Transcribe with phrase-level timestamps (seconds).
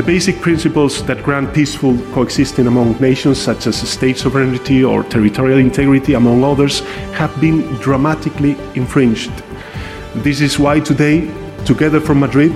[0.00, 5.58] The basic principles that grant peaceful coexisting among nations, such as state sovereignty or territorial
[5.58, 6.80] integrity, among others,
[7.20, 9.30] have been dramatically infringed.
[10.14, 11.30] This is why today,
[11.66, 12.50] together from Madrid,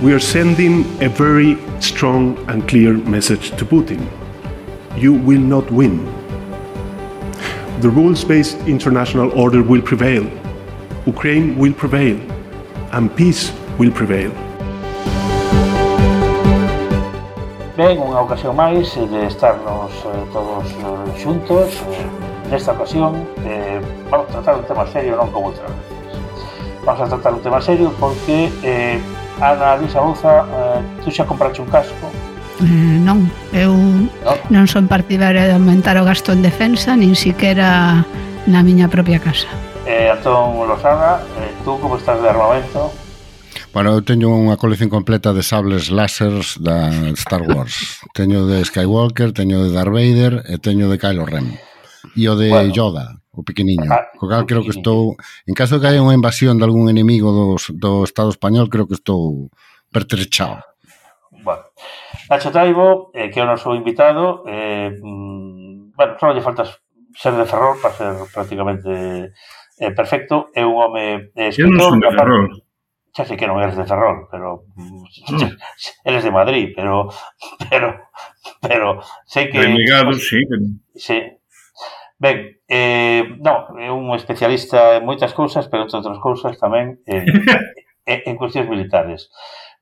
[0.00, 4.06] we are sending a very strong and clear message to Putin.
[4.96, 6.04] You will not win.
[7.80, 10.22] The rules based international order will prevail,
[11.04, 12.16] Ukraine will prevail,
[12.92, 14.45] and peace will prevail.
[17.76, 22.08] Ben, unha ocasión máis de estarnos eh, todos eh, xuntos eh,
[22.48, 25.84] Nesta ocasión eh, vamos a tratar un tema serio, non como outra vez
[26.88, 28.96] Vamos a tratar un tema serio porque eh,
[29.44, 32.08] Ana Luisa Luza, eh, tú xa compraste un casco
[32.64, 38.00] Eh, non, eu non, non son partidaria de aumentar o gasto en defensa, nin siquiera
[38.48, 39.52] na miña propia casa.
[39.84, 42.88] Eh, Antón Lozada, eh, tú como estás de armamento?
[43.76, 48.00] Bueno, eu teño unha colección completa de sables lásers da Star Wars.
[48.16, 51.60] teño de Skywalker, teño de Darth Vader e teño de Kylo Ren.
[52.16, 52.72] E o de bueno.
[52.72, 53.84] Yoda, o pequeniño.
[53.92, 55.20] Ah, Co cal creo que estou...
[55.44, 58.88] En caso de que haya unha invasión de algún enemigo do, do Estado español, creo
[58.88, 59.52] que estou
[59.92, 60.64] pertrechado.
[61.44, 61.68] Bueno,
[62.32, 66.80] Nacho Taibo, eh, que é o noso invitado, eh, mm, bueno, só lle faltas
[67.12, 69.36] ser de Ferrol para ser prácticamente
[69.76, 70.48] eh, perfecto.
[70.56, 71.60] É un home eh, escritor...
[71.60, 72.64] Eu non son de Ferrol
[73.16, 75.48] xa sei que non eres de Ferrol, pero mm.
[76.12, 77.08] eres de Madrid, pero
[77.72, 77.96] pero
[78.60, 80.44] pero sei que Renegado, sí.
[80.92, 81.24] Sí.
[82.20, 87.24] Ben, eh, no, é un especialista en moitas cousas, pero entre outras cousas tamén en,
[88.04, 89.32] en cuestións militares.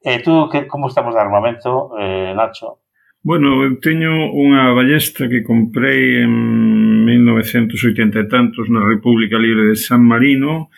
[0.07, 2.87] Eh, tú, que, como estamos de armamento, eh, Nacho?
[3.25, 9.81] Bueno, eu teño unha ballesta que comprei en 1980 e tantos na República Libre de
[9.81, 10.69] San Marino,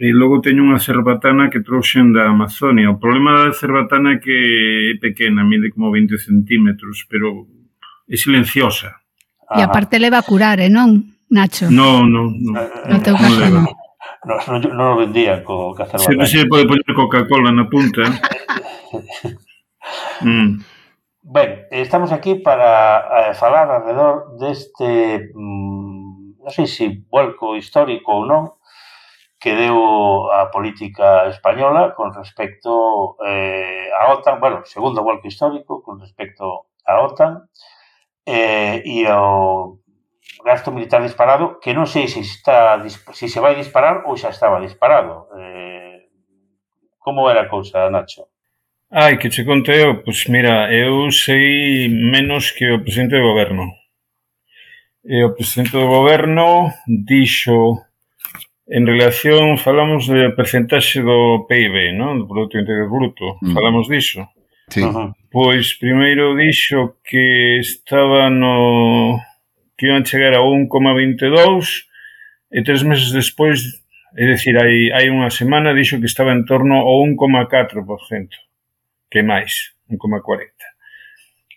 [0.00, 2.88] E logo teño unha cerbatana que trouxen da Amazonia.
[2.88, 7.44] O problema da cerbatana é que é pequena, mide como 20 centímetros, pero
[8.08, 8.96] é silenciosa.
[9.52, 11.68] E aparte leva a curar, eh, non, Nacho?
[11.68, 12.32] Non, non.
[12.32, 13.68] No, no teu caso, non.
[13.68, 13.76] Non
[14.24, 16.24] no, no, no vendía co cerbatana.
[16.24, 18.00] Se, se pode poñer Coca-Cola na punta.
[20.24, 20.64] mm.
[21.28, 28.24] Ben, estamos aquí para eh, falar alrededor deste, mm, non sei se vuelco histórico ou
[28.24, 28.59] non,
[29.40, 35.98] que deu a política española con respecto eh, a OTAN, bueno, segundo golpe histórico con
[35.98, 37.48] respecto a OTAN
[38.26, 39.80] eh, e ao
[40.44, 44.60] gasto militar disparado, que non sei se está se se vai disparar ou xa estaba
[44.60, 45.32] disparado.
[45.40, 46.12] Eh,
[47.00, 48.28] como era a cousa, Nacho?
[48.92, 53.64] Ai, que che conteo, eu, pois mira, eu sei menos que o presidente do goberno.
[55.04, 57.80] E o presidente do goberno dixo
[58.70, 62.22] En relación, falamos de percentaxe do PIB, non?
[62.22, 63.34] Do Producto Interior Bruto.
[63.42, 63.50] Mm.
[63.50, 64.30] Falamos diso.
[64.70, 64.78] Sí.
[64.86, 65.10] Ajá.
[65.26, 69.18] Pois primeiro dixo que estaba no
[69.74, 71.90] que iban chegar a 1,22
[72.54, 73.58] e tres meses despois,
[74.14, 77.74] é dicir, hai, hai unha semana dixo que estaba en torno ao 1,4%,
[79.10, 80.46] que máis, 1,40.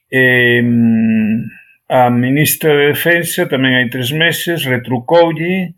[0.10, 0.66] E,
[1.94, 5.78] a ministra de Defensa tamén hai tres meses retrucoulle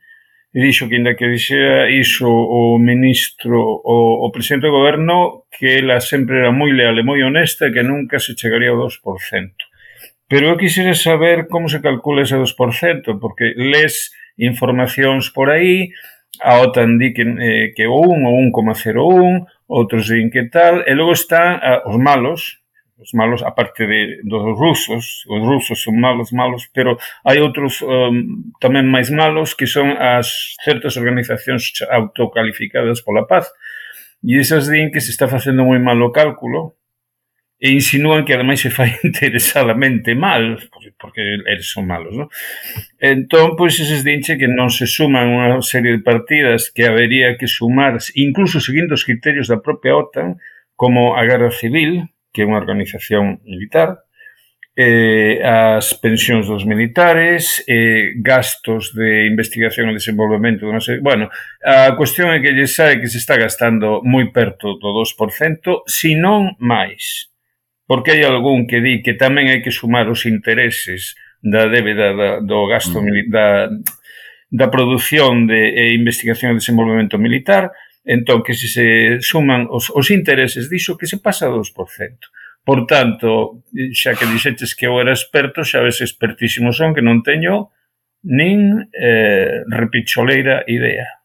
[0.56, 5.84] e dixo que inda que dixera iso o ministro, o, o presidente do goberno, que
[5.84, 8.96] ela sempre era moi leal e moi honesta e que nunca se chegaría ao 2%.
[10.30, 15.92] Pero eu quixera saber como se calcula ese 2%, porque les informacións por aí,
[16.40, 20.96] a OTAN di que, eh, que o 1 ou 1,01, outros din que tal, e
[20.96, 22.64] logo están ah, os malos,
[22.98, 26.96] os malos, aparte de, dos rusos, os rusos son malos, malos, pero
[27.28, 33.52] hai outros um, tamén máis malos que son as certas organizacións autocalificadas pola paz,
[34.24, 36.80] e esas din que se está facendo moi mal o cálculo,
[37.60, 40.60] e insinúan que ademais se fai interesadamente mal,
[41.00, 42.32] porque eles son malos, non?
[43.00, 47.48] Entón, pois, eses dinche que non se suman unha serie de partidas que habería que
[47.48, 50.40] sumar, incluso seguindo os criterios da propia OTAN,
[50.76, 54.04] como a Guerra Civil, que é unha organización militar,
[54.76, 61.32] eh, as pensións dos militares, eh, gastos de investigación e desenvolvemento, non sei, bueno,
[61.64, 66.20] a cuestión é que lle sabe que se está gastando moi perto do 2%, se
[66.20, 67.32] non máis,
[67.88, 72.30] porque hai algún que di que tamén hai que sumar os intereses da débeda da,
[72.44, 73.32] do gasto mm.
[73.32, 73.72] da,
[74.52, 77.72] da produción de eh, investigación e desenvolvemento militar,
[78.06, 78.86] entón que se, se
[79.20, 81.66] suman os, os intereses diso que se pasa a 2%.
[82.66, 83.62] Por tanto,
[83.94, 87.74] xa que dixetes que eu era experto, xa ves expertísimo son que non teño
[88.26, 91.22] nin eh, repicholeira idea.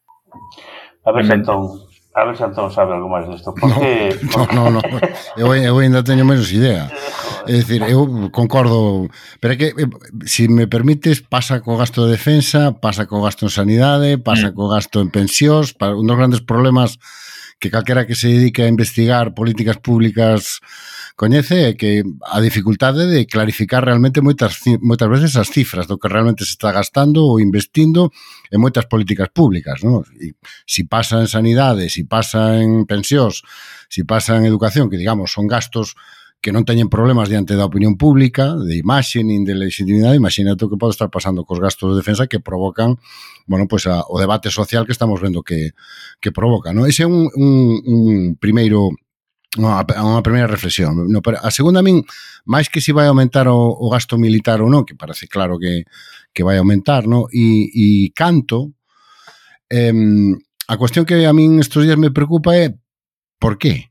[1.05, 1.81] A ver, entón,
[2.13, 3.55] a ver se Antón sabe algo máis disto.
[3.55, 4.13] Porque...
[4.37, 4.99] No, no, no, no.
[5.41, 6.91] eu, eu ainda teño menos idea.
[7.47, 9.09] É dicir, eu concordo,
[9.41, 9.69] pero é que
[10.25, 14.51] se si me permites, pasa co gasto de defensa, pasa co gasto en sanidade, pasa
[14.51, 14.55] mm.
[14.55, 16.99] co gasto en pensións, para un dos grandes problemas
[17.61, 20.61] que calquera que se dedique a investigar políticas públicas
[21.21, 26.09] coñece é que a dificultade de clarificar realmente moitas, moitas veces as cifras do que
[26.09, 28.09] realmente se está gastando ou investindo
[28.49, 29.85] en moitas políticas públicas.
[29.85, 30.01] Non?
[30.17, 30.33] E
[30.65, 33.45] si pasa en sanidade, si pasa en pensións,
[33.93, 35.93] si pasa en educación, que digamos son gastos
[36.41, 40.71] que non teñen problemas diante da opinión pública, de imaxe nin de legitimidade, imagínate o
[40.73, 42.97] que pode estar pasando cos gastos de defensa que provocan
[43.47, 45.73] bueno, pues a, o debate social que estamos vendo que,
[46.21, 46.73] que provoca.
[46.73, 46.87] ¿no?
[46.87, 48.95] Ese é un, un, un primeiro
[49.59, 50.95] unha, unha primeira reflexión.
[51.11, 52.07] No, pero a segunda, a min,
[52.47, 55.59] máis que se si vai aumentar o, o gasto militar ou non, que parece claro
[55.59, 55.83] que,
[56.31, 57.27] que vai aumentar, no?
[57.35, 58.71] e, e canto,
[59.67, 59.91] eh,
[60.71, 62.71] a cuestión que a min estes días me preocupa é
[63.43, 63.90] por qué?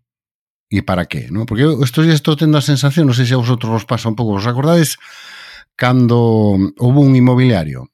[0.69, 1.45] e para qué, ¿no?
[1.49, 4.13] Porque eu estou, estou tendo a sensación, non sei se a vosotros vos pasa un
[4.13, 5.01] pouco, vos acordades,
[5.73, 7.89] cando houve un inmobiliario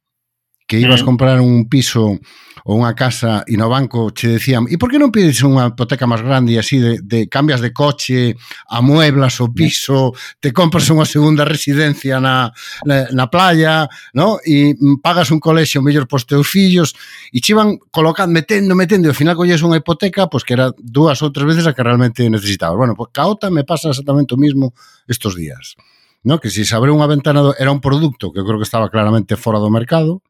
[0.68, 1.06] que ibas mm.
[1.06, 2.18] comprar un piso
[2.66, 6.10] ou unha casa e no banco che decían e por que non pides unha hipoteca
[6.10, 8.34] máis grande e así de, de cambias de coche,
[8.74, 12.50] amueblas o piso, te compras unha segunda residencia na,
[12.82, 13.86] na, na playa,
[14.18, 14.42] no?
[14.42, 14.74] e
[15.06, 16.98] pagas un colexio mellor pos teus fillos
[17.30, 20.58] e che iban colocando, metendo, metendo e ao final colles unha hipoteca pois pues, que
[20.58, 22.82] era dúas ou tres veces a que realmente necesitabas.
[22.82, 24.74] Bueno, pois pues, caota me pasa exactamente o mismo
[25.06, 25.78] estos días.
[26.26, 28.58] No, que se si se abre unha ventana do, era un produto que eu creo
[28.58, 30.25] que estaba claramente fora do mercado,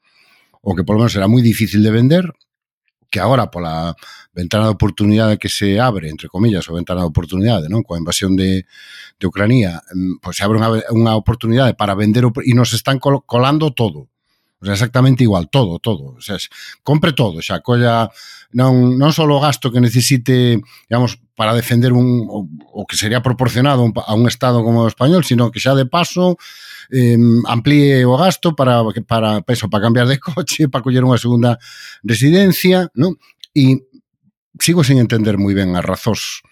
[0.66, 2.26] o que polo menos era moi difícil de vender,
[3.14, 3.94] que agora pola
[4.34, 7.86] ventana de oportunidade que se abre, entre comillas, o ventana de oportunidade, non?
[7.86, 8.66] Coa invasión de,
[9.16, 13.72] de Ucrania, mm, pois se abre unha, unha oportunidade para vender e nos están colando
[13.78, 14.10] todo
[14.74, 16.38] exactamente igual, todo, todo, o sea,
[16.84, 18.10] compre todo, xa colla
[18.56, 23.20] non non só o gasto que necesite, digamos, para defender un o, o que sería
[23.20, 26.40] proporcionado a un estado como o español, sino que xa de paso
[26.92, 31.60] eh, amplíe o gasto para para peso, para cambiar de coche, para coller unha segunda
[32.02, 33.20] residencia, non?
[33.52, 33.84] E
[34.60, 36.46] sigo sen entender moi ben as razóns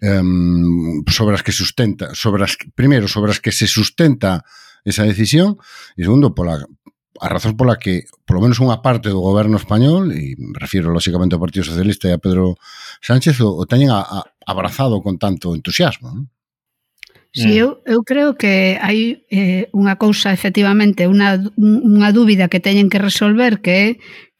[0.00, 0.24] eh,
[1.12, 4.40] sobre as que sustenta, sobre as primeiro sobre as que se sustenta
[4.84, 5.58] esa decisión
[5.94, 6.58] e segundo pola
[7.20, 11.42] a razón pola que, polo menos unha parte do goberno español, e refiro lóxicamente ao
[11.42, 12.56] Partido Socialista e a Pedro
[13.04, 16.08] Sánchez, o, o teñen a, a, abrazado con tanto entusiasmo.
[16.08, 16.32] Non?
[17.32, 17.56] Sí, mm.
[17.56, 23.00] eu, eu creo que hai eh, unha cousa, efectivamente, unha, unha dúbida que teñen que
[23.00, 23.86] resolver que é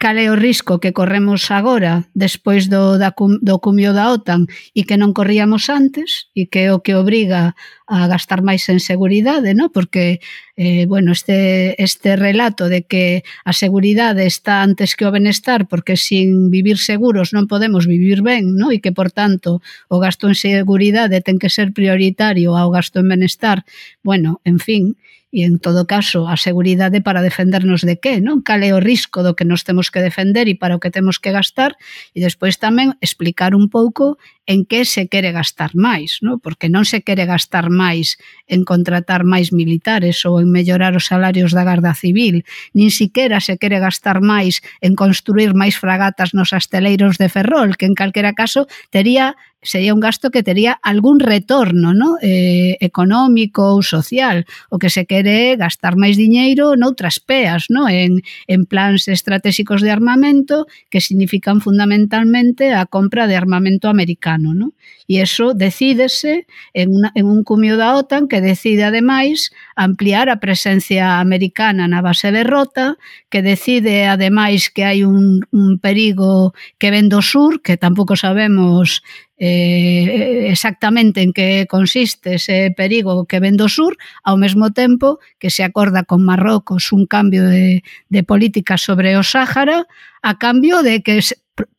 [0.02, 4.82] cal é o risco que corremos agora despois do, da, do cumio da OTAN e
[4.82, 7.54] que non corríamos antes e que é o que obriga
[7.87, 9.70] a gastar máis en seguridade, no?
[9.70, 10.19] porque
[10.58, 15.94] eh, bueno, este, este relato de que a seguridade está antes que o benestar porque
[15.94, 18.75] sin vivir seguros non podemos vivir ben no?
[18.75, 23.06] e que, por tanto, o gasto en seguridade ten que ser prioritario ao gasto en
[23.06, 23.62] benestar,
[24.02, 24.98] bueno, en fin,
[25.32, 28.44] e en todo caso a seguridade para defendernos de que, non?
[28.44, 31.17] Cal é o risco do que nos temos que defender e para o que temos
[31.17, 31.75] que gastar
[32.12, 36.43] e despois tamén explicar un pouco en que se quere gastar máis, non?
[36.43, 38.19] porque non se quere gastar máis
[38.50, 42.43] en contratar máis militares ou en mellorar os salarios da Garda Civil,
[42.75, 47.87] nin siquiera se quere gastar máis en construir máis fragatas nos asteleiros de Ferrol, que
[47.87, 52.19] en calquera caso tería sería un gasto que tería algún retorno no?
[52.21, 54.43] eh, económico ou social,
[54.75, 57.87] o que se quere gastar máis diñeiro noutras peas, no?
[57.87, 64.56] en, en plans estratégicos de armamento que significan fundamentalmente a compra de armamento americano OTAN,
[64.56, 64.70] non?
[65.08, 70.41] E eso decídese en, una, en un cumio da OTAN que decide, ademais, ampliar a
[70.41, 72.96] presencia americana na base de Rota,
[73.29, 79.03] que decide, ademais, que hai un, un perigo que ven do sur, que tampouco sabemos
[79.36, 85.51] eh, exactamente en que consiste ese perigo que ven do sur, ao mesmo tempo que
[85.51, 89.91] se acorda con Marrocos un cambio de, de política sobre o Sáhara,
[90.22, 91.19] a cambio de que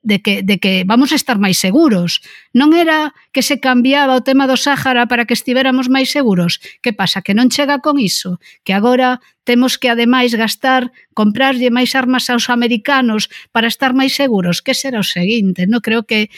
[0.02, 2.22] de que, de que vamos a estar máis seguros.
[2.54, 6.62] Non era que se cambiaba o tema do Sáhara para que estivéramos máis seguros.
[6.86, 7.26] Que pasa?
[7.26, 8.38] Que non chega con iso.
[8.62, 14.62] Que agora temos que ademais gastar, comprarlle máis armas aos americanos para estar máis seguros.
[14.62, 15.66] Que será o seguinte?
[15.66, 16.30] Non creo que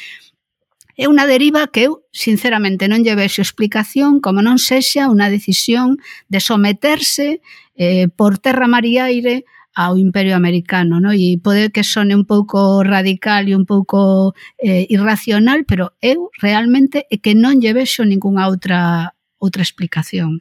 [0.95, 5.99] É unha deriva que eu, sinceramente, non lle vexo explicación como non sexa unha decisión
[6.31, 7.43] de someterse
[7.75, 9.43] eh, por terra, mar e aire
[9.75, 11.11] ao imperio americano, no?
[11.11, 17.03] E pode que sone un pouco radical e un pouco eh, irracional, pero eu realmente
[17.11, 20.39] é que non lle vexo ningunha outra outra explicación.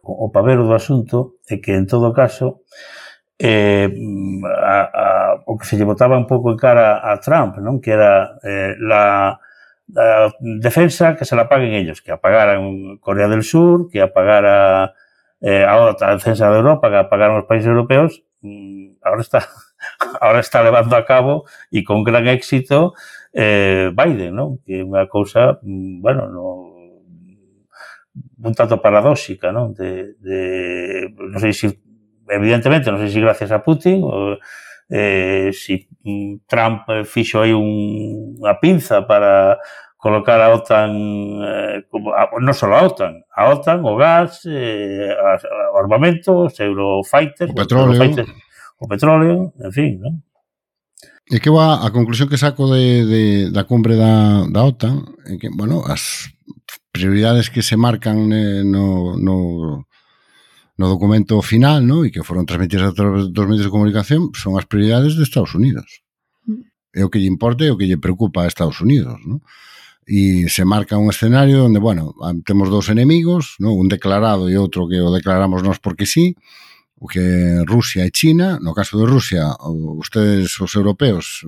[0.00, 2.64] O, o pavero do asunto é que en todo caso
[3.36, 3.92] eh,
[4.48, 5.06] a, a,
[5.44, 7.78] o que se lle botaba un pouco en cara a Trump, non?
[7.78, 9.36] Que era eh, la
[9.92, 14.92] la defensa que se la paguen ellos, que apagaran Corea del Sur, que apagara
[15.40, 19.46] eh, ahora la defensa de Europa que pagaron los países europeos, mm, ahora está,
[20.20, 22.94] ahora está llevando a cabo y con gran éxito
[23.32, 24.58] eh, Biden, ¿no?
[24.64, 26.68] Que una cosa, mm, bueno, no
[28.40, 29.72] un tanto paradójica, ¿no?
[29.72, 31.80] De, de, no sé si,
[32.28, 34.36] evidentemente, no sé si gracias a Putin o
[34.88, 39.58] eh, si mm, Trump eh, fichó ahí un, una pinza para
[39.98, 40.94] colocar a OTAN,
[41.42, 45.10] eh, como, a, non só a OTAN, a OTAN, o gas, eh,
[45.74, 48.30] o armamento, os Eurofighters, o petróleo, o, Eurofighters,
[48.78, 50.14] o petróleo, en fin, non?
[51.28, 55.36] E que va a conclusión que saco de, de, da cumbre da, da OTAN é
[55.36, 56.32] que, bueno, as
[56.94, 59.84] prioridades que se marcan eh, no, no,
[60.78, 62.06] no documento final no?
[62.06, 65.52] e que foron transmitidas a través dos medios de comunicación son as prioridades de Estados
[65.58, 66.06] Unidos.
[66.46, 66.64] Mm.
[66.96, 69.18] É o que lle importa e o que lle preocupa a Estados Unidos.
[69.26, 69.42] No?
[70.08, 73.76] e se marca un escenario onde, bueno, ah, temos dous enemigos, non?
[73.76, 76.32] un declarado e outro que o declaramos nós porque sí,
[76.96, 79.52] o que Rusia e China, no caso de Rusia,
[80.00, 81.44] ustedes os europeos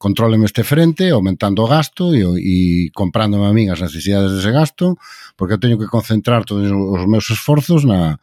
[0.00, 2.56] controlen este frente aumentando o gasto e, e
[2.96, 4.96] comprándome a min as necesidades dese gasto,
[5.36, 8.16] porque eu teño que concentrar todos os meus esforzos na,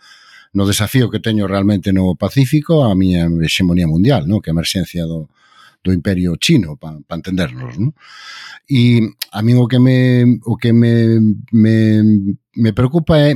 [0.51, 4.41] no desafío que teño realmente no Pacífico a miña hexemonía mundial, no?
[4.41, 5.29] que é a emerxencia do,
[5.83, 7.95] do imperio chino, para pa entendernos, non?
[8.67, 8.99] E
[9.31, 11.19] a min o que me o que me
[11.51, 11.77] me,
[12.55, 13.35] me preocupa é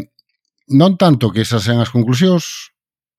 [0.67, 2.73] non tanto que esas sean as conclusións,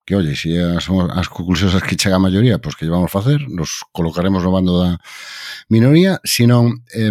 [0.04, 0.52] que, oye, se
[0.85, 4.52] son as conclusións as que chega a maioría, pois que vamos facer, nos colocaremos no
[4.52, 5.00] bando da
[5.73, 7.11] minoría, senón eh,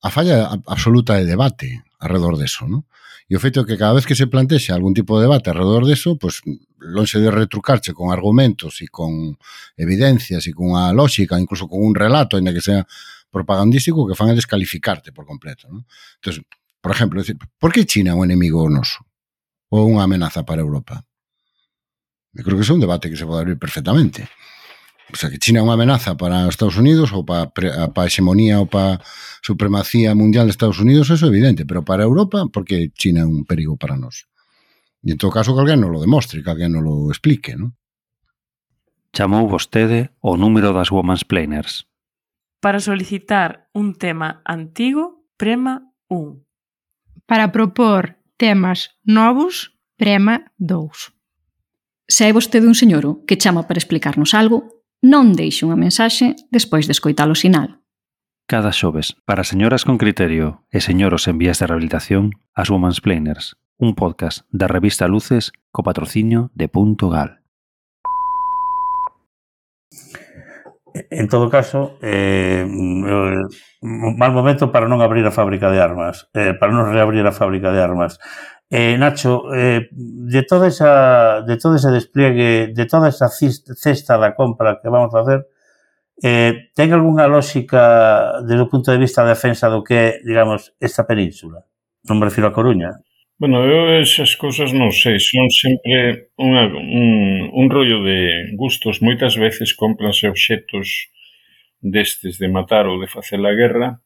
[0.00, 2.88] a falla absoluta de debate alrededor deso, non?
[3.30, 5.84] E o feito é que cada vez que se plantexa algún tipo de debate alrededor
[5.84, 6.40] deso, pois
[6.82, 9.38] lonxe de retrucarche con argumentos e con
[9.76, 12.86] evidencias e con a lógica, incluso con un relato, ainda que sea
[13.30, 15.70] propagandístico, que fan é descalificarte por completo.
[15.70, 15.86] ¿no?
[16.20, 16.44] Entonces,
[16.82, 19.06] por exemplo, decir, por que China é un enemigo noso?
[19.72, 21.00] Ou unha amenaza para Europa?
[22.36, 24.28] Eu creo que é un debate que se pode abrir perfectamente.
[25.12, 28.08] O sea, que China é unha amenaza para os Estados Unidos ou para a pa
[28.08, 29.00] hexemonía ou para
[29.40, 33.44] supremacía mundial de Estados Unidos, eso é evidente, pero para Europa, porque China é un
[33.48, 34.28] perigo para nós?
[35.02, 37.74] E en todo caso que alguén non lo demostre, que alguén non lo explique, non?
[39.10, 41.84] Chamou vostede o número das Woman's Planers.
[42.62, 46.46] Para solicitar un tema antigo, prema 1.
[47.26, 51.12] Para propor temas novos, prema 2.
[52.06, 56.86] Se é vostede un señoro que chama para explicarnos algo, non deixe unha mensaxe despois
[56.86, 57.82] de escoitar o sinal.
[58.46, 63.58] Cada xoves, para señoras con criterio e señoros en vías de rehabilitación, as Woman's Planers,
[63.82, 67.42] un podcast da revista Luces co patrocinio de Punto Gal.
[71.10, 73.42] En todo caso, eh, eh,
[73.82, 77.74] mal momento para non abrir a fábrica de armas, eh, para non reabrir a fábrica
[77.74, 78.22] de armas.
[78.70, 84.30] Eh, Nacho, eh, de, toda esa, de todo ese despliegue, de toda esa cesta da
[84.38, 85.50] compra que vamos a hacer,
[86.22, 90.70] eh, ten algunha lógica desde o punto de vista da defensa do que é, digamos,
[90.78, 91.66] esta península?
[92.06, 92.94] Non me refiro a Coruña,
[93.42, 99.02] Bueno, eu esas cousas non sei, son sempre unha, un, un rollo de gustos.
[99.02, 101.10] Moitas veces cómpranse obxetos
[101.82, 103.98] destes de matar ou de facer a guerra,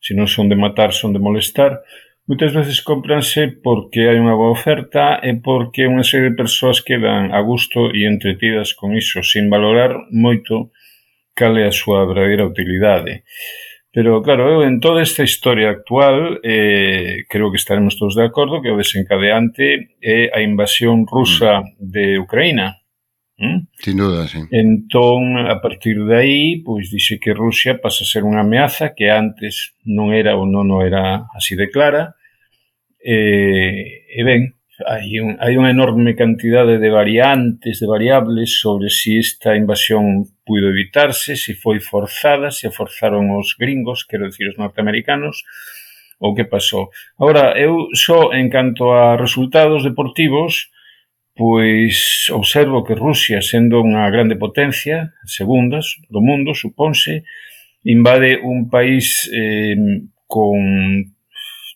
[0.00, 1.84] se non son de matar, son de molestar.
[2.24, 7.36] Moitas veces cómpranse porque hai unha boa oferta e porque unha serie de persoas quedan
[7.36, 10.72] a gusto e entretidas con iso, sin valorar moito
[11.36, 13.28] cal é a súa verdadeira utilidade.
[13.92, 18.62] Pero, claro, eu en toda esta historia actual eh, creo que estaremos todos de acordo
[18.62, 21.90] que o desencadeante é a invasión rusa mm.
[21.90, 22.78] de Ucraína.
[23.40, 23.66] Mm?
[23.82, 24.38] Sin duda, sí.
[24.52, 29.10] Entón, a partir de aí, pois dixe que Rusia pasa a ser unha ameaza que
[29.10, 32.14] antes non era ou non, non era así de clara.
[33.02, 39.18] E, e ben, hai, un, hai unha enorme cantidade de variantes, de variables sobre si
[39.18, 45.44] esta invasión puido evitarse, si foi forzada, se forzaron os gringos, quero dicir os norteamericanos,
[46.20, 46.90] ou que pasou.
[47.18, 50.68] Agora, eu só en canto a resultados deportivos,
[51.34, 57.24] pois observo que Rusia, sendo unha grande potencia, segundas do mundo, supónse,
[57.84, 61.16] invade un país eh, con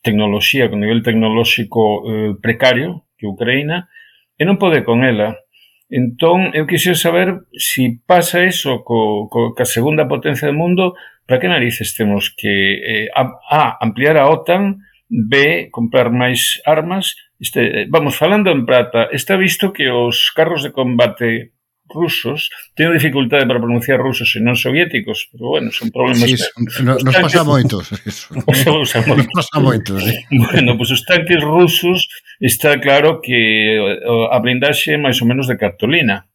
[0.04, 3.88] tecnoloxía con nivel tecnolóxico eh, precario que Ucraína
[4.36, 5.40] e non pode con ela.
[5.88, 10.92] Entón, eu quixera saber se si pasa eso co, co, ca segunda potencia do mundo,
[11.24, 12.52] para que narices temos que
[12.84, 17.16] eh, a, a ampliar a OTAN, B, comprar máis armas.
[17.40, 21.53] Este, eh, vamos, falando en prata, está visto que os carros de combate
[21.88, 22.50] rusos.
[22.74, 26.26] teño dificultade para pronunciar rusos e non soviéticos, pero bueno, son problemas...
[26.26, 27.84] Sí, que, no, nos tanques, pasa moitos.
[28.34, 30.00] Nos pasa moitos.
[30.02, 30.14] Sí.
[30.32, 32.08] Bueno, pois pues, os tanques rusos
[32.40, 36.26] está claro que eh, a blindaxe é máis ou menos de cartolina.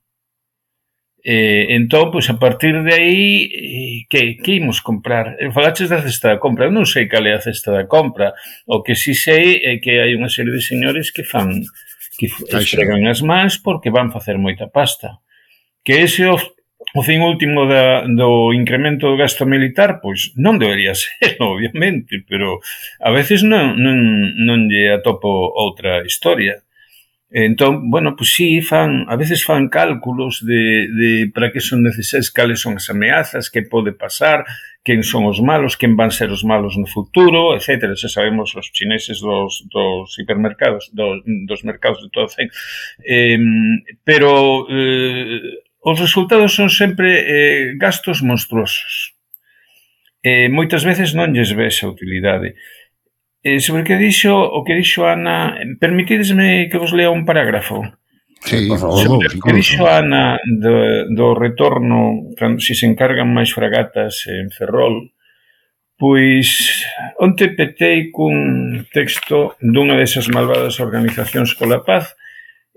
[1.19, 5.35] Eh, entón, pois, a partir de aí, eh, que, que imos comprar?
[5.37, 6.65] Eh, falaches da cesta da compra.
[6.65, 8.31] Eu non sei cal é a cesta da compra.
[8.65, 11.59] O que si sei é que hai unha serie de señores que fan
[12.19, 15.19] que esfregan as mans porque van facer moita pasta
[15.83, 16.37] que ese o,
[16.95, 22.59] o fin último da, do incremento do gasto militar, pois non debería ser, obviamente, pero
[22.99, 23.97] a veces non, non,
[24.39, 26.63] non lle atopo outra historia.
[27.31, 32.31] Entón, bueno, pois sí, fan, a veces fan cálculos de, de para que son necesarias,
[32.31, 34.49] cales son as ameazas, que pode pasar,
[34.81, 37.93] quen son os malos, quen van ser os malos no futuro, etc.
[37.93, 42.33] Xa sabemos os chineses dos, dos hipermercados, dos, dos mercados de todo o
[43.05, 43.37] eh,
[44.01, 49.15] pero eh, os resultados son sempre eh, gastos monstruosos.
[50.19, 52.59] Eh, moitas veces non lles ves a utilidade.
[53.39, 57.87] Eh, sobre que dixo, o que dixo Ana, permitidesme que vos lea un parágrafo.
[58.43, 58.99] Sí, por favor.
[58.99, 64.51] Sobre o que dixo Ana do, do retorno, cando se, se encargan máis fragatas en
[64.51, 65.15] Ferrol,
[65.95, 66.83] pois
[67.15, 72.18] onte petei cun texto dunha desas malvadas organizacións pola paz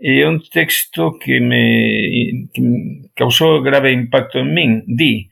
[0.02, 4.82] e un texto que me, que me causou grave impacto en min.
[4.90, 5.30] Di,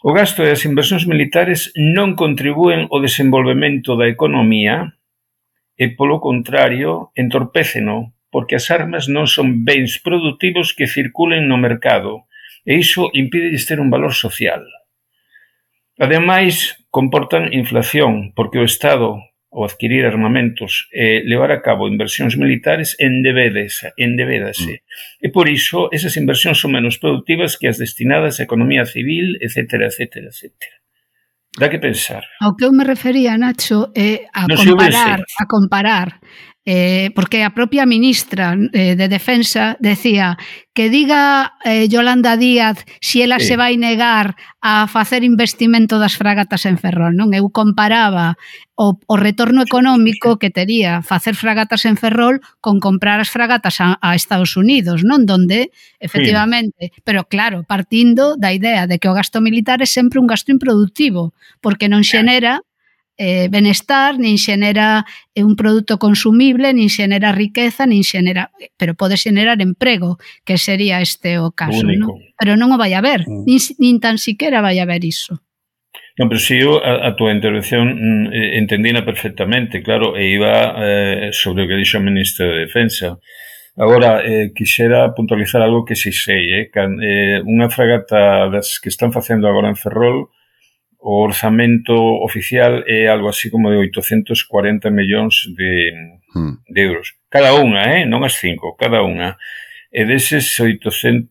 [0.00, 4.96] o gasto e as inversións militares non contribúen ao desenvolvemento da economía
[5.76, 12.24] e, polo contrario, entorpéceno, porque as armas non son bens productivos que circulen no mercado
[12.64, 14.64] e iso impide ter un valor social.
[16.00, 19.20] Ademais, comportan inflación, porque o Estado,
[19.56, 24.84] ou adquirir armamentos e levar a cabo inversións militares endebedese, endebedase.
[24.84, 25.24] Mm.
[25.24, 29.88] E por iso esas inversións son menos productivas que as destinadas á economía civil, etc,
[29.88, 30.52] etc, etc.
[31.56, 32.20] Dá que pensar.
[32.44, 36.08] Ao que eu me refería, Nacho, é a no comparar, a comparar
[36.66, 40.36] eh, porque a propia ministra eh, de Defensa decía
[40.74, 43.46] que diga eh, Yolanda Díaz si ela sí.
[43.46, 47.30] se vai negar a facer investimento das fragatas en Ferrol, non?
[47.30, 48.34] Eu comparaba
[48.74, 53.94] o, o retorno económico que tería facer fragatas en Ferrol con comprar as fragatas a,
[54.02, 55.22] a Estados Unidos, non?
[55.22, 55.70] Donde,
[56.02, 57.00] efectivamente, sí.
[57.06, 61.30] pero claro, partindo da idea de que o gasto militar é sempre un gasto improductivo,
[61.62, 62.65] porque non xenera
[63.16, 69.16] eh, benestar, nin xenera eh, un produto consumible, nin xenera riqueza, nin xenera, pero pode
[69.16, 72.20] xenerar emprego, que sería este o caso, non?
[72.36, 73.48] Pero non o vai haber, mm.
[73.48, 75.40] nin, nin tan siquera vai haber iso.
[76.16, 80.72] Non, pero si eu a, a túa intervención mm, eh, entendina perfectamente, claro, e iba
[80.80, 83.20] eh, sobre o que dixo o Ministro de Defensa.
[83.76, 88.88] Agora, eh, quixera puntualizar algo que si sei, eh, can, eh, unha fragata das que
[88.88, 90.32] están facendo agora en Ferrol
[91.06, 91.94] O orzamento
[92.26, 95.94] oficial é algo así como de 840 millóns de,
[96.34, 96.66] hmm.
[96.66, 97.14] de euros.
[97.30, 98.02] Cada unha, eh?
[98.02, 99.38] non as cinco, cada unha.
[99.94, 101.30] E deses 800,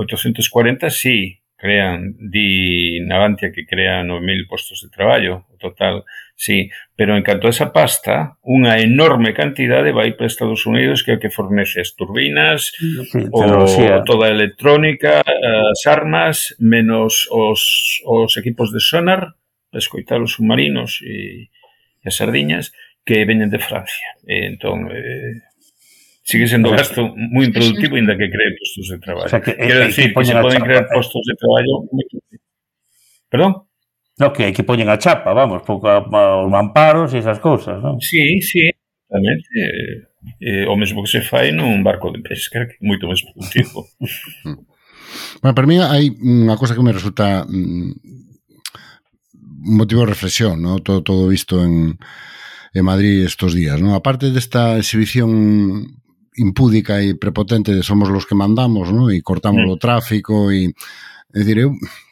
[0.00, 6.04] 840, sí, crean, di Navantia que crea 9.000 postos de traballo, total,
[6.36, 11.12] sí, pero en canto a esa pasta, unha enorme cantidade vai para Estados Unidos que
[11.12, 13.00] é o que fornece as turbinas, sí,
[13.32, 14.04] o, tecnología.
[14.04, 19.32] toda a electrónica, as armas, menos os, os equipos de sonar,
[19.72, 24.18] escoitar os submarinos e, e as sardiñas, que veñen de Francia.
[24.28, 25.45] E, entón, eh,
[26.26, 29.26] sigue sendo o sea, gasto moi improductivo inda que cree postos de traballo.
[29.26, 30.90] O sea, que, Quero decir, que, que, que se poden crear eh.
[30.90, 31.86] postos de traballo
[33.30, 33.52] Perdón?
[34.18, 38.00] No, que hai que poñen a chapa, vamos, pouco os mamparos e esas cousas, non?
[38.02, 39.54] Sí, sí, exactamente.
[40.42, 43.86] Eh, o mesmo que se fai nun barco de pesca, que é moito máis productivo.
[45.44, 47.92] bueno, para mí hai unha cosa que me resulta mm,
[49.78, 50.82] motivo de reflexión, ¿no?
[50.82, 52.00] todo, todo visto en,
[52.72, 53.78] en Madrid estos días.
[53.78, 53.94] ¿no?
[53.94, 56.02] Aparte desta exhibición
[56.36, 59.10] impúdica e prepotente de somos los que mandamos, ¿no?
[59.10, 59.72] E cortamos mm.
[59.72, 60.72] o tráfico e
[61.32, 61.70] é dicir, eu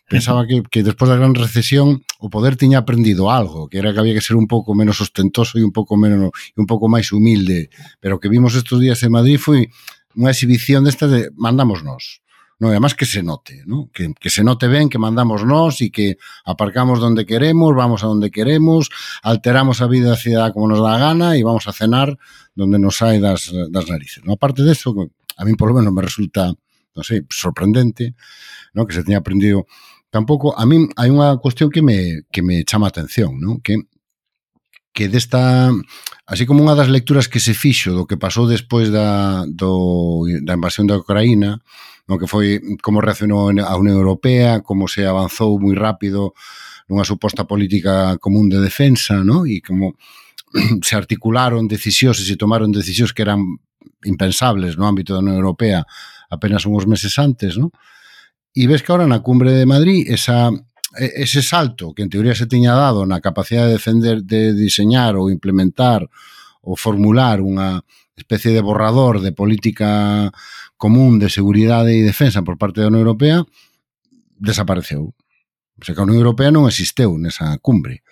[0.09, 4.01] pensaba que, que despois da gran recesión o poder tiña aprendido algo, que era que
[4.01, 7.73] había que ser un pouco menos ostentoso e un pouco menos un pouco máis humilde,
[8.01, 9.69] pero que vimos estes días en Madrid foi
[10.15, 12.24] unha exhibición desta de mandamos nós.
[12.65, 13.93] No, e además que se note, ¿no?
[13.93, 16.17] que, que se note ben que mandamos nós e que
[16.49, 18.89] aparcamos donde queremos, vamos a donde queremos,
[19.21, 22.17] alteramos a vida da cidade como nos dá a gana e vamos a cenar
[22.57, 24.25] donde nos sai das, das narices.
[24.25, 24.33] ¿no?
[24.33, 26.57] Aparte de eso, a mí por lo menos me resulta,
[26.97, 28.17] non sei, sorprendente
[28.73, 28.89] ¿no?
[28.89, 29.69] que se teña aprendido
[30.09, 33.61] tampouco a min hai unha cuestión que me que me chama a atención, non?
[33.61, 33.83] Que
[34.95, 35.75] que desta
[36.25, 40.55] así como unha das lecturas que se fixo do que pasou despois da do, da
[40.55, 41.61] invasión da Ucraína,
[42.09, 46.37] no que foi como reaccionou a Unión Europea, como se avanzou moi rápido
[46.89, 49.49] nunha suposta política común de defensa, no?
[49.49, 49.97] e como
[50.87, 53.41] se articularon decisións e se tomaron decisións que eran
[54.05, 55.85] impensables no ámbito da Unión Europea
[56.29, 57.73] apenas uns meses antes, no?
[58.55, 60.53] E ves que ahora na cumbre de Madrid esa
[60.95, 65.33] ese salto que en teoría se tiña dado na capacidade de defender de diseñar ou
[65.33, 66.07] implementar
[66.63, 67.83] ou formular unha
[68.15, 70.31] especie de borrador de política
[70.85, 73.41] común de seguridade e defensa por parte da Unión Europea
[74.37, 75.17] desapareceu.
[75.81, 78.05] O sea, que a Unión Europea non existeu nesa cumbre,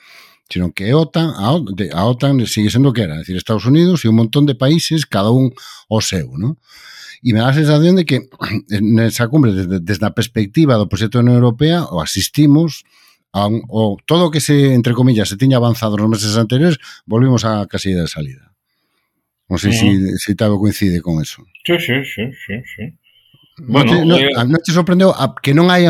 [0.48, 4.08] sino que a OTAN, a OTAN sigue sendo que era, é dicir, Estados Unidos e
[4.08, 5.52] un montón de países, cada un
[5.92, 6.56] o seu, non?
[7.20, 10.88] E me dá a sensación de que eh, nesa cumbre, desde, desde a perspectiva do
[10.88, 12.88] proxecto da Unión Europea, o asistimos
[13.36, 16.80] a un, o todo o que se, entre comillas, se tiña avanzado nos meses anteriores,
[17.04, 18.51] volvimos a casilla de salida.
[19.50, 20.18] Non sei se uh -huh.
[20.18, 21.44] si, si Tavo coincide con eso.
[21.66, 22.84] Sí, sí, sí, sí, sí.
[23.58, 24.44] Bueno, non te, no, eh...
[24.48, 25.84] non te sorprendeu a, que non hai,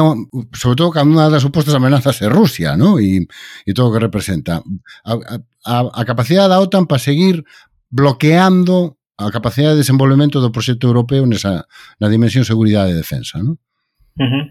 [0.53, 2.99] sobre todo cando unha das supostas amenazas é Rusia, ¿no?
[2.99, 3.23] E,
[3.65, 4.61] e todo o que representa.
[5.07, 5.13] A,
[5.65, 7.47] a, a capacidade da OTAN para seguir
[7.87, 11.69] bloqueando a capacidade de desenvolvemento do proxecto europeo nesa,
[12.03, 13.61] na dimensión seguridade e defensa, ¿no?
[14.19, 14.45] Uh -huh.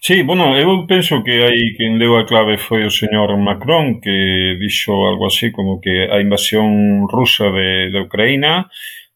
[0.00, 4.58] Sí, bueno, eu penso que aí quen deu a clave foi o señor Macron, que
[4.58, 8.70] dixo algo así como que a invasión rusa de, de Ucraína,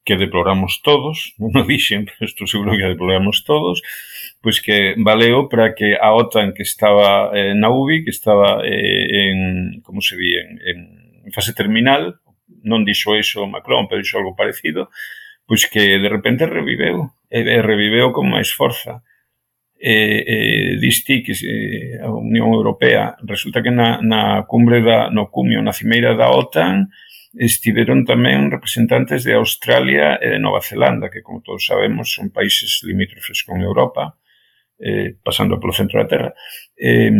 [0.04, 3.82] que deploramos todos, non o dixen, pero estou seguro que deploramos todos,
[4.42, 9.06] pois que valeu para que a OTAN que estaba eh, na UBI, que estaba eh,
[9.30, 9.38] en,
[9.82, 10.82] como se di, en,
[11.26, 12.22] en fase terminal,
[12.62, 14.90] non dixo iso Macron, pero dixo algo parecido,
[15.46, 19.02] pois que de repente reviveu, e reviveu con máis forza
[19.84, 25.26] eh, eh, disti que eh, a Unión Europea resulta que na, na cumbre da, no
[25.26, 26.86] cumio, na cimeira da OTAN
[27.34, 32.86] estiveron tamén representantes de Australia e de Nova Zelanda, que como todos sabemos son países
[32.86, 34.14] limítrofes con Europa,
[34.78, 36.30] eh, pasando polo centro da Terra.
[36.78, 37.10] Eh,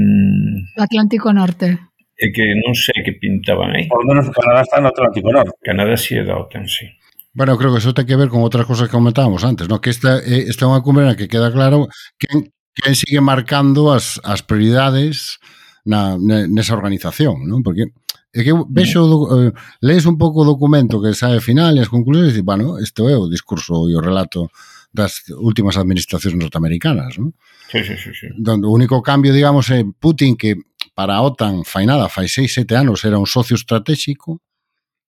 [0.79, 1.91] Atlántico Norte.
[2.15, 3.91] E que non sei que pintaban aí.
[3.91, 5.59] Por menos Canadá está no Atlántico Norte.
[5.59, 6.87] Canadá si sí é da OTAN, sí.
[7.35, 9.81] Bueno, creo que eso ten que ver con outras cosas que comentábamos antes, ¿no?
[9.81, 11.89] que esta, eh, esta é unha cumbre na que queda claro
[12.21, 15.41] quen, quen sigue marcando as, as prioridades
[15.89, 17.65] na, nesa organización, ¿no?
[17.65, 17.89] porque
[18.33, 19.01] é que vexo,
[19.33, 23.09] eh, lees un pouco o documento que sae final e as conclusións e, bueno, isto
[23.09, 24.53] é o discurso e o relato
[24.93, 27.33] das últimas administracións norteamericanas, ¿no?
[27.73, 28.29] Sí, sí, sí, sí.
[28.37, 30.61] Donde o único cambio, digamos, é Putin que
[30.93, 34.41] para a OTAN fai nada, fai seis, sete anos era un socio estratégico,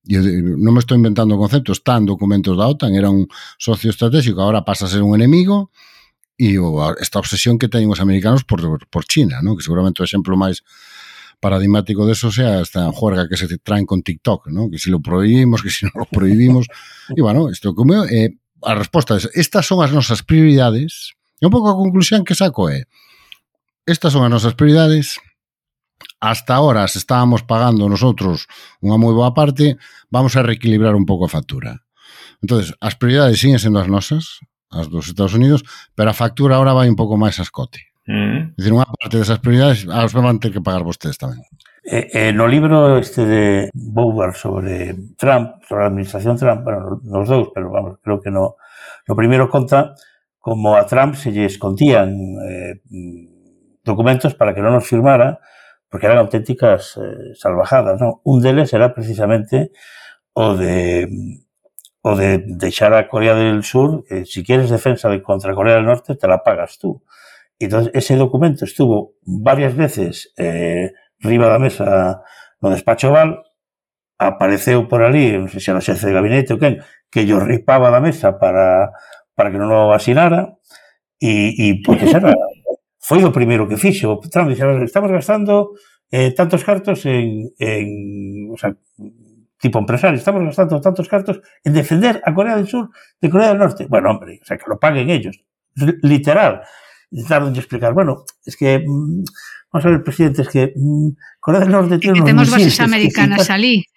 [0.05, 3.25] non me estou inventando conceptos, tan documentos da OTAN, era un
[3.57, 5.73] socio estratégico, agora pasa a ser un enemigo,
[6.37, 9.57] e o, esta obsesión que teñen os americanos por, por China, ¿no?
[9.57, 10.67] que seguramente o exemplo máis
[11.38, 14.69] paradigmático de eso sea esta juerga que se traen con TikTok, ¿no?
[14.69, 16.67] que si lo prohibimos, que si no lo prohibimos.
[17.17, 21.53] e, bueno, isto como eh, a resposta é, estas son as nosas prioridades, e un
[21.53, 22.85] pouco a conclusión que saco é,
[23.87, 25.23] estas son as nosas prioridades,
[26.20, 28.48] hasta ahora se estábamos pagando nosotros
[28.80, 29.76] unha moi boa parte,
[30.09, 31.85] vamos a reequilibrar un pouco a factura.
[32.40, 34.40] Entonces, as prioridades siguen sendo as nosas,
[34.72, 35.62] as dos Estados Unidos,
[35.94, 37.92] pero a factura ahora vai un pouco máis a escote.
[38.09, 38.52] Mm.
[38.52, 41.40] É dicir, unha parte desas prioridades as van ter que pagar vostedes tamén.
[41.85, 47.28] Eh, eh, no libro este de Bower sobre Trump, sobre a administración Trump, bueno, nos
[47.28, 48.57] dous, pero vamos, creo que no,
[49.04, 49.92] no primeiro conta
[50.40, 52.12] como a Trump se lle escondían
[52.44, 52.80] eh,
[53.85, 55.40] documentos para que non nos firmara,
[55.94, 58.18] porque eran auténticas eh, salvajadas, non?
[58.26, 59.70] Un deles era precisamente
[60.35, 61.07] o de
[62.02, 65.87] o de deixar a Corea del Sur, que si quieres defensa de contra Corea del
[65.87, 67.07] Norte, te la pagas tú.
[67.62, 72.26] Entonces, ese documento estuvo varias veces eh, riba da mesa
[72.59, 73.46] no despacho Val,
[74.18, 77.94] apareceu por ali, non sei se era xefe de gabinete ou quen, que yo ripaba
[77.94, 78.90] da mesa para,
[79.38, 80.59] para que non o asinara,
[81.22, 82.35] e, e porque era
[83.05, 84.17] foi o primeiro que fixo.
[84.33, 85.77] Trump dixera, estamos gastando
[86.09, 88.73] eh, tantos cartos en, en o sea,
[89.61, 92.88] tipo empresario, estamos gastando tantos cartos en defender a Corea del Sur
[93.21, 93.85] de Corea del Norte.
[93.93, 95.37] Bueno, hombre, o sea, que lo paguen ellos.
[96.01, 96.62] Literal
[97.11, 99.23] intentaron de explicar, bueno, es que mmm,
[99.71, 103.51] vamos a ver, presidente, es que mmm, Corea del Norte tiene que tenemos bases americanas
[103.51, 103.85] allí.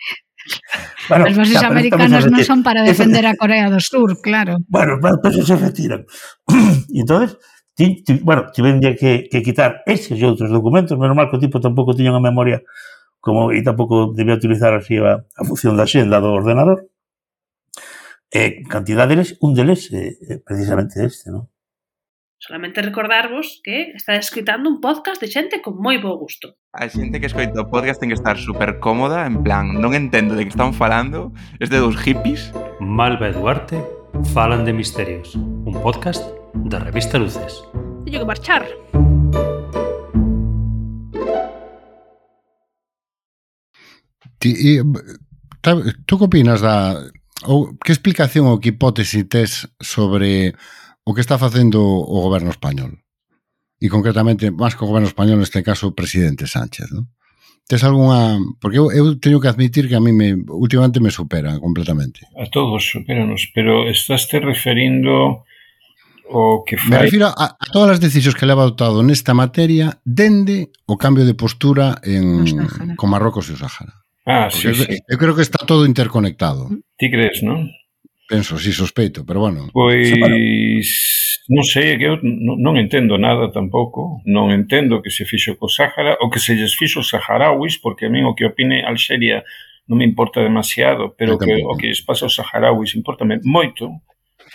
[1.10, 4.63] Bueno, As bases ya, americanas non son para defender a Corea do Sur, claro.
[4.72, 6.08] Bueno, pues se retiran.
[6.88, 7.36] y entonces,
[7.78, 11.44] ti, ti, bueno, tiven que, que quitar eses e outros documentos, menos mal que o
[11.44, 12.66] tipo tampouco tiña unha memoria
[13.22, 16.90] como e tampouco debía utilizar así a, a función da xenda do ordenador.
[18.34, 21.46] E cantidad deles, un deles é precisamente este, non?
[22.42, 26.58] Solamente recordarvos que está escritando un podcast de xente con moi bo gusto.
[26.74, 30.34] A xente que escoita o podcast ten que estar super cómoda, en plan, non entendo
[30.34, 31.30] de que están falando,
[31.62, 32.50] este dos hippies.
[32.82, 33.78] Malva e Duarte
[34.34, 37.63] falan de misterios, un podcast da revista Luces.
[38.05, 38.63] Teño que marchar.
[44.39, 44.81] Ti,
[46.05, 46.95] tú que opinas da
[47.45, 50.55] ou que explicación ou que hipótese tes sobre
[51.05, 52.97] o que está facendo o goberno español?
[53.77, 57.05] E concretamente, máis que o goberno español, neste caso, o presidente Sánchez, non?
[57.67, 58.39] Tes algunha...
[58.63, 62.25] Porque eu, eu teño que admitir que a mí me, últimamente me supera completamente.
[62.39, 65.45] A todos superanos, pero estás te referindo
[66.30, 66.90] o que fai...
[66.90, 71.26] Me refiro a, a todas as decisións que leva adoptado nesta materia dende o cambio
[71.26, 72.46] de postura en,
[72.96, 73.94] con Marrocos e o Sahara.
[74.28, 75.00] Ah, Porque sí, eu, sí.
[75.08, 76.68] Eu creo que está todo interconectado.
[76.68, 76.84] Mm.
[77.00, 77.72] Ti crees, non?
[78.28, 79.72] Penso, si sí, sospeito, pero bueno.
[79.72, 80.84] Pois
[81.48, 86.20] non sei, que eu non entendo nada tampouco, non entendo que se fixo co Sáhara,
[86.20, 89.48] o que se lles fixo os saharauis, porque a min o que opine Alxeria
[89.88, 94.04] non me importa demasiado, pero que, o que lles pasa aos saharauis importame moito,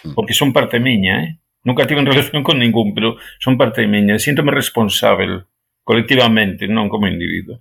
[0.05, 0.13] mm.
[0.13, 1.41] porque son parte miña, eh?
[1.65, 4.19] Nunca tive relación con ningún, pero son parte miña.
[4.19, 5.47] Síntome responsável
[5.85, 7.59] colectivamente, non como individuo.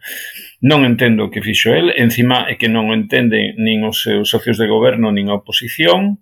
[0.62, 4.30] Non entendo o que fixo el, encima é que non o entende nin os seus
[4.30, 6.22] socios de goberno nin a oposición.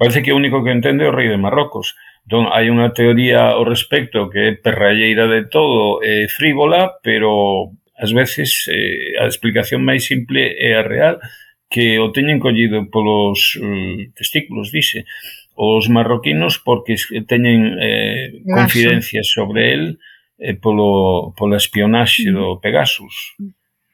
[0.00, 1.92] Parece que o único que entende é o rei de Marrocos.
[2.24, 7.68] Entón, hai unha teoría ao respecto que é perralleira de todo é frívola, pero
[8.00, 11.20] ás veces eh, a explicación máis simple é a real
[11.68, 15.04] que o teñen collido polos eh, testículos, dixe
[15.60, 16.96] os marroquinos porque
[17.28, 18.56] teñen eh, Pegasus.
[18.56, 19.98] confidencias sobre el
[20.38, 22.60] eh, polo, pola espionaxe do mm.
[22.64, 23.36] Pegasus.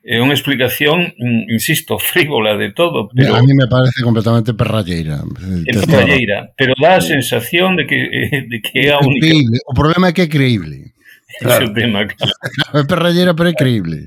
[0.07, 3.11] É unha explicación, mm, insisto, frívola de todo.
[3.11, 3.35] Pero...
[3.35, 5.27] A mí me parece completamente perralleira.
[5.67, 9.27] É perralleira, pero dá a sensación de que, eh, de que é a única...
[9.27, 9.59] Creíble.
[9.67, 10.95] O problema é que é creíble.
[11.37, 11.67] Claro.
[11.67, 12.33] É o tema, claro.
[12.81, 14.07] é perralleira, pero é creíble.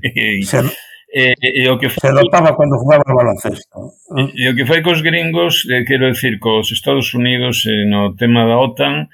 [1.12, 3.66] E, e o que foi, se adoptaba cando jugaba o baloncesto.
[4.16, 8.14] E, e o que foi cos gringos, eh, quero decir, cos Estados Unidos eh, no
[8.14, 9.10] tema da OTAN,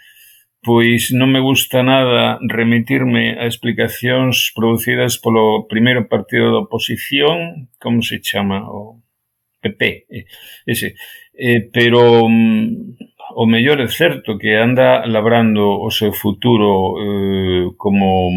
[0.61, 8.05] pois non me gusta nada remitirme a explicacións producidas polo primeiro partido da oposición, como
[8.05, 9.01] se chama, o
[9.65, 10.27] PP, eh,
[10.67, 10.95] ese.
[11.33, 18.31] Eh, pero mm, o mellor é certo que anda labrando o seu futuro eh, como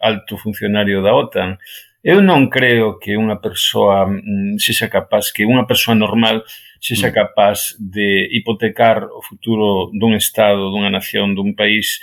[0.00, 1.58] alto funcionario da OTAN.
[2.04, 6.46] Eu non creo que unha persoa mm, se xa capaz, que unha persoa normal
[6.78, 7.16] se xa mm.
[7.16, 11.98] capaz de hipotecar o futuro dun Estado, dunha nación, dun país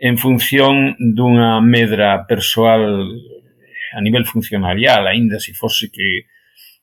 [0.00, 6.26] en función dunha medra persoal eh, a nivel funcionarial, aínda se fose que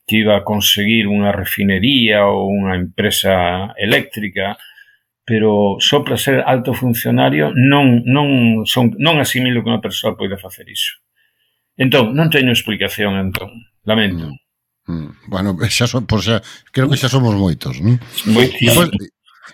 [0.06, 4.54] que iba a conseguir unha refinería ou unha empresa eléctrica,
[5.26, 10.38] pero só para ser alto funcionario non, non, son, non asimilo que unha persoa poida
[10.38, 11.02] facer iso.
[11.74, 13.50] Entón, non teño explicación, entón.
[13.82, 14.30] Lamento.
[14.86, 14.94] Mm.
[14.94, 15.10] mm.
[15.26, 16.38] Bueno, xa, son, por xa,
[16.70, 17.98] creo que xa somos moitos, non?
[18.30, 18.86] Moitísimo.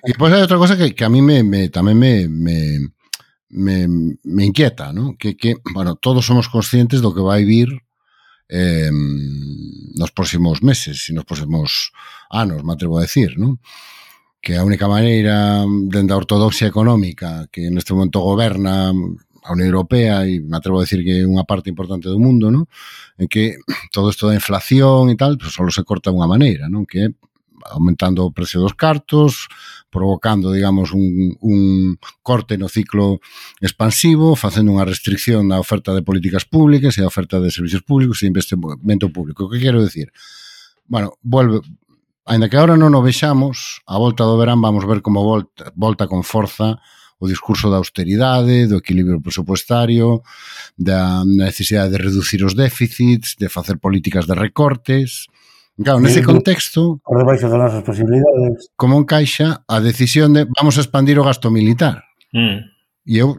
[0.04, 2.92] E depois hai outra cosa que, que a mí me, me, tamén me, me,
[3.48, 3.88] me,
[4.24, 5.16] me inquieta, ¿no?
[5.16, 7.68] que, que bueno, todos somos conscientes do que vai vir
[8.48, 8.90] eh,
[9.96, 11.92] nos próximos meses e nos próximos
[12.28, 13.56] anos, me atrevo a decir, ¿no?
[14.42, 18.90] que a única maneira dende a ortodoxia económica que neste momento goberna
[19.42, 22.50] a Unión Europea e me atrevo a decir que é unha parte importante do mundo,
[22.50, 22.66] non?
[23.18, 23.62] En que
[23.94, 26.82] todo isto da inflación e tal, pues, só se corta unha maneira, non?
[26.82, 27.08] Que é
[27.70, 29.46] aumentando o precio dos cartos,
[29.90, 31.94] provocando, digamos, un, un
[32.26, 33.22] corte no ciclo
[33.62, 38.22] expansivo, facendo unha restricción na oferta de políticas públicas e a oferta de servicios públicos
[38.22, 39.46] e investimento público.
[39.46, 40.10] O que quero decir?
[40.90, 41.62] Bueno, vuelve,
[42.24, 46.06] Ainda que agora non o vexamos, a volta do verán vamos ver como volta, volta
[46.06, 46.78] con forza
[47.22, 50.22] o discurso da austeridade, do equilibrio presupuestario,
[50.74, 55.26] da necesidade de reducir os déficits, de facer políticas de recortes.
[55.78, 60.82] Claro, nese contexto, por debaixo das nosas posibilidades, como encaixa a decisión de vamos a
[60.82, 62.02] expandir o gasto militar.
[62.34, 62.70] Mm.
[63.06, 63.34] E eu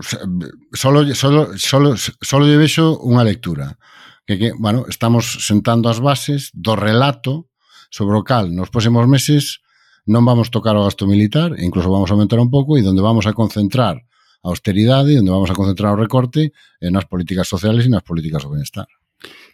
[0.75, 3.79] solo, solo, solo, solo lle vexo unha lectura.
[4.23, 7.51] Que, que, bueno, estamos sentando as bases do relato
[7.93, 9.61] sobre o cal nos próximos meses
[10.09, 13.05] non vamos tocar o gasto militar, e incluso vamos a aumentar un pouco, e onde
[13.05, 14.01] vamos a concentrar
[14.43, 16.51] a austeridade, onde vamos a concentrar o recorte
[16.81, 18.89] en nas políticas sociales e nas políticas do bienestar.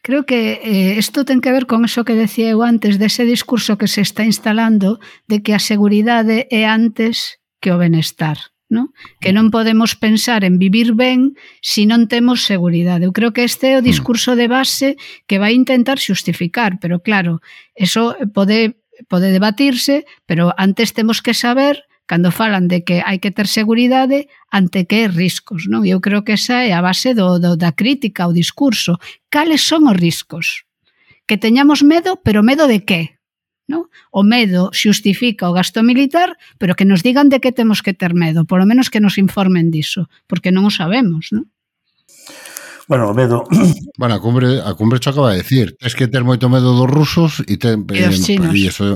[0.02, 3.28] Creo que eh, isto eh, ten que ver con eso que decía eu antes, dese
[3.28, 4.98] de discurso que se está instalando
[5.30, 8.56] de que a seguridade é antes que o benestar.
[8.70, 8.94] ¿no?
[9.20, 13.10] que non podemos pensar en vivir ben se si non temos seguridade.
[13.10, 13.90] Eu creo que este é o mm.
[13.90, 17.42] discurso de base que vai intentar xustificar, pero claro,
[17.74, 18.78] eso pode
[19.08, 24.28] pode debatirse, pero antes temos que saber cando falan de que hai que ter seguridade
[24.50, 25.86] ante que riscos, non?
[25.86, 28.98] Eu creo que esa é a base do, do da crítica ao discurso.
[29.30, 30.66] Cales son os riscos?
[31.30, 33.19] Que teñamos medo, pero medo de que?
[33.70, 33.88] non?
[34.10, 38.18] O medo xustifica o gasto militar, pero que nos digan de que temos que ter
[38.18, 41.48] medo, polo menos que nos informen diso, porque non o sabemos, non?
[42.90, 43.44] Bueno, o medo...
[44.00, 46.88] Bueno, a cumbre, a cumbre cho acaba de decir, tens que ter moito medo dos
[46.88, 48.56] rusos e, te, e dos eh, chinos.
[48.56, 48.96] E, eso,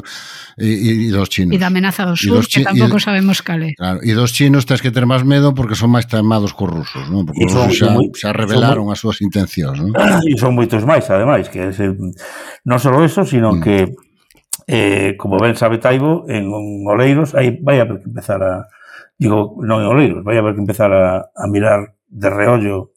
[0.56, 1.52] e, e dos chinos.
[1.52, 3.76] E da amenaza do sur, dos que tampouco sabemos cal é.
[3.76, 7.04] Claro, e dos chinos tens que ter máis medo porque son máis temados cos rusos,
[7.12, 7.28] non?
[7.28, 9.92] Porque son, os rusos xa, xa revelaron as súas intencións, non?
[10.24, 11.92] E son moitos máis, ademais, que ese,
[12.64, 13.60] non só eso, sino mm.
[13.60, 13.92] que
[14.68, 16.50] eh, como ben sabe Taibo, en
[16.88, 18.68] Oleiros aí vai haber que empezar a
[19.18, 22.92] digo, non en Oleiros, vai haber que empezar a, a mirar de reollo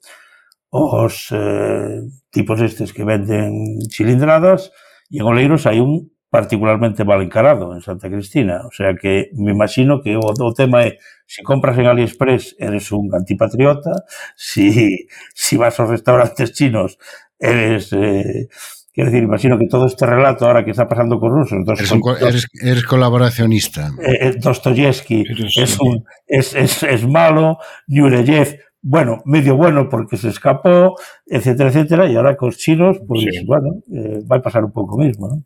[0.70, 4.72] os eh, tipos estes que venden cilindradas
[5.10, 8.66] e en Oleiros hai un particularmente mal encarado en Santa Cristina.
[8.66, 12.92] O sea que me imagino que o, o tema é se compras en AliExpress eres
[12.92, 14.04] un antipatriota,
[14.36, 16.98] si, si vas aos restaurantes chinos
[17.38, 18.48] eres eh,
[18.96, 21.92] Quero decir, imagino que todo este relato ahora que está pasando con rusos, dos, Eres,
[21.92, 23.92] un, co- eres, eres colaboracionista.
[24.00, 25.60] eh, eh, Dostoyevsky sí.
[25.62, 32.08] es, un, es, es, es malo, Nureyev, bueno, medio bueno porque se escapó, etcétera, etcétera,
[32.08, 33.44] y ahora con los chinos, pues Sí.
[33.44, 35.42] bueno, eh, va a pasar un pouco mismo, ¿no?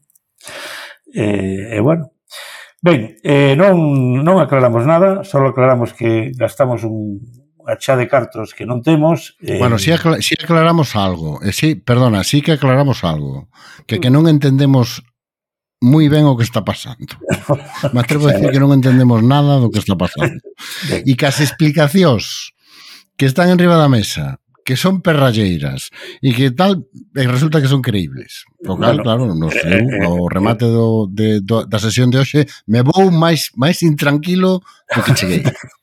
[1.12, 2.12] Eh, eh, bueno.
[2.82, 3.76] Ben, eh, non,
[4.24, 7.20] non aclaramos nada, só aclaramos que gastamos un,
[7.70, 9.38] a xa de cartos que non temos...
[9.38, 9.62] Eh...
[9.62, 13.46] Bueno, si, acla si aclaramos algo, eh, si, perdona, si que aclaramos algo,
[13.86, 15.06] que que non entendemos
[15.80, 17.14] moi ben o que está pasando.
[17.94, 20.42] Me atrevo a dicir que non entendemos nada do que está pasando.
[20.92, 22.52] E que as explicacións
[23.16, 25.88] que están en riba da mesa que son perralleiras
[26.20, 26.84] e que tal
[27.16, 28.44] e resulta que son creíbles.
[28.68, 32.12] O cal, bueno, claro, no sei, eh, eh, o remate do, de, do, da sesión
[32.12, 34.60] de hoxe me vou máis máis intranquilo
[34.92, 35.42] do que cheguei.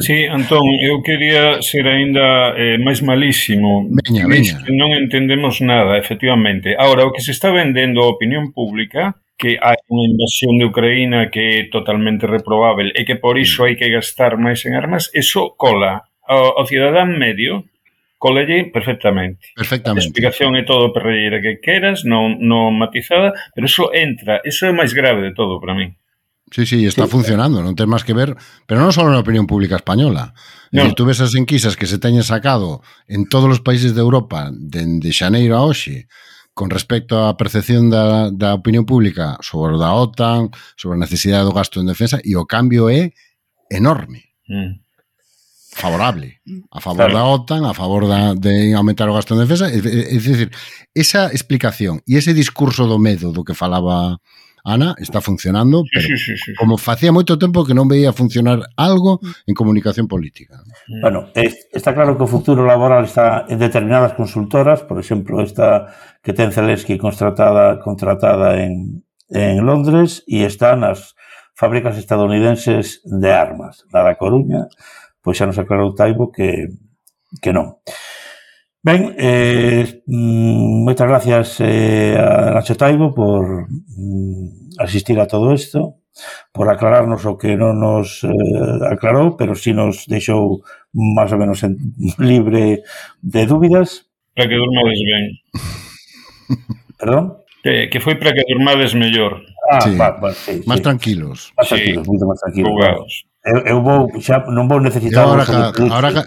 [0.00, 3.86] Sí, Antón, eu quería ser aínda eh, máis malísimo.
[3.86, 4.58] Veña, veña.
[4.70, 6.74] Non entendemos nada, efectivamente.
[6.74, 11.26] Ahora, o que se está vendendo a opinión pública que hai unha invasión de Ucraína
[11.30, 15.58] que é totalmente reprobável e que por iso hai que gastar máis en armas, eso
[15.58, 17.66] cola ao, ao cidadán medio
[18.22, 19.50] colelle perfectamente.
[19.58, 19.98] Perfectamente.
[19.98, 24.70] A explicación é todo perreira que queras, non, non matizada, pero eso entra, eso é
[24.70, 25.90] máis grave de todo para mí.
[26.52, 27.10] Sí, sí, está sí.
[27.10, 28.36] funcionando, non ten máis que ver,
[28.68, 30.36] pero non só na opinión pública española.
[30.68, 30.84] No.
[30.84, 34.52] E tú ves as enquisas que se teñen sacado en todos os países de Europa
[34.52, 36.12] dende xaneiro a hoxe,
[36.52, 41.56] con respecto á percepción da, da opinión pública sobre da OTAN, sobre a necesidade do
[41.56, 43.16] gasto en defensa, e o cambio é
[43.72, 44.36] enorme.
[44.44, 44.84] Mm.
[45.72, 46.44] Favorable.
[46.68, 47.16] A favor claro.
[47.16, 49.72] da OTAN, a favor da, de aumentar o gasto en defensa.
[49.72, 50.52] É, é, é, é dicir,
[50.92, 54.20] esa explicación e ese discurso do medo do que falaba
[54.64, 58.62] Ana, está funcionando, pero sí, sí, sí, como facía moito tempo que non veía funcionar
[58.78, 59.50] algo mm.
[59.50, 60.62] en comunicación política.
[61.02, 65.90] Bueno, es, está claro que o futuro laboral está en determinadas consultoras, por exemplo, esta
[66.22, 69.02] que ten Zelensky contratada, contratada en,
[69.34, 71.18] en Londres e está nas
[71.58, 74.70] fábricas estadounidenses de armas, da da Coruña,
[75.26, 76.70] pois xa nos aclarou Taibo que,
[77.42, 77.82] que non.
[78.82, 86.02] Ben, eh, mm, moitas gracias eh, a Nacho Taibo por mm, asistir a todo isto,
[86.50, 91.38] por aclararnos o que non nos eh, aclarou, pero si sí nos deixou máis ou
[91.38, 91.78] menos en,
[92.18, 92.82] libre
[93.22, 94.10] de dúbidas.
[94.34, 95.24] Para que durmades ben.
[96.98, 97.24] Perdón?
[97.62, 99.46] Que, que foi para que durmades mellor.
[99.70, 99.94] Ah, sí.
[99.94, 100.90] va, va, sí, máis sí.
[100.90, 101.54] tranquilos.
[101.54, 102.10] Máis tranquilos, sí.
[102.10, 102.70] moito máis tranquilos.
[102.74, 103.12] Jugados.
[103.46, 105.22] Eu, eu vou, xa, non vou necesitar...
[105.22, 106.26] Agora, agora,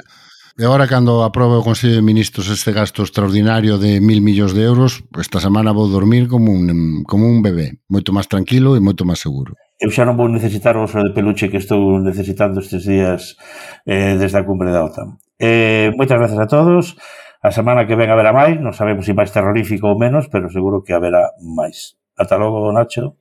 [0.55, 4.63] E agora cando aprobe o Consello de Ministros este gasto extraordinario de mil millóns de
[4.63, 9.03] euros, esta semana vou dormir como un, como un bebé, moito máis tranquilo e moito
[9.03, 9.59] máis seguro.
[9.83, 13.35] Eu xa non vou necesitar o oso de peluche que estou necesitando estes días
[13.83, 15.19] eh, desde a cumbre da OTAN.
[15.35, 16.95] Eh, moitas gracias a todos.
[17.43, 20.47] A semana que ven haberá máis, non sabemos se si máis terrorífico ou menos, pero
[20.47, 21.99] seguro que haberá máis.
[22.15, 23.19] Ata logo, Nacho.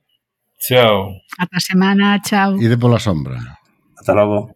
[0.55, 1.19] Chao.
[1.35, 2.55] Ata semana, chao.
[2.55, 3.35] E de pola sombra.
[3.99, 4.55] Ata logo.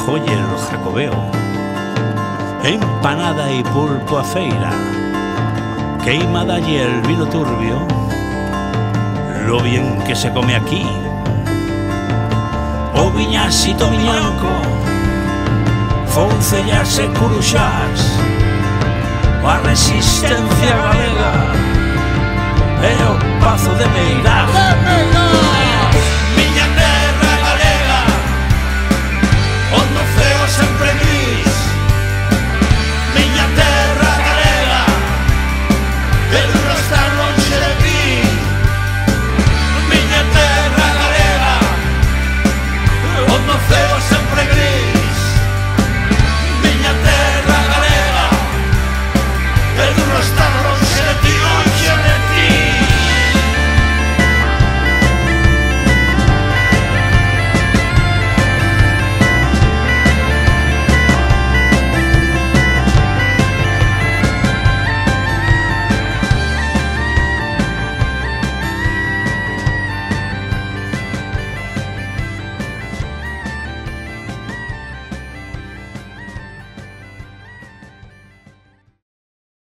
[0.00, 1.12] acolle no Jacobeo.
[2.64, 4.70] Empanada e pulpo a feira.
[6.02, 7.86] Queima dalle el vino turbio.
[9.46, 10.86] Lo bien que se come aquí.
[12.94, 14.48] O viñasito miñanco
[16.06, 18.18] Foncellas e curuxás
[19.44, 21.32] A resistencia galega
[22.82, 25.59] E o pazo de Meirás De Meirás